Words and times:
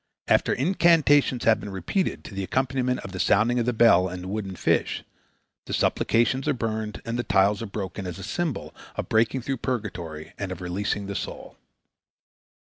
After 0.27 0.51
incantations 0.51 1.43
have 1.43 1.59
been 1.59 1.69
repeated 1.69 2.23
to 2.23 2.33
the 2.33 2.43
accompaniment 2.43 3.01
of 3.01 3.11
the 3.11 3.19
sounding 3.19 3.59
of 3.59 3.67
the 3.67 3.71
bell 3.71 4.07
and 4.07 4.23
the 4.23 4.27
wooden 4.29 4.55
fish, 4.55 5.03
the 5.67 5.73
supplications 5.75 6.47
are 6.47 6.53
burned 6.55 7.03
and 7.05 7.19
the 7.19 7.23
tiles 7.23 7.61
are 7.61 7.67
broken 7.67 8.07
as 8.07 8.17
a 8.17 8.23
symbol 8.23 8.73
of 8.95 9.09
breaking 9.09 9.41
through 9.41 9.57
purgatory 9.57 10.33
and 10.39 10.51
of 10.51 10.59
releasing 10.59 11.05
the 11.05 11.13
soul. 11.13 11.55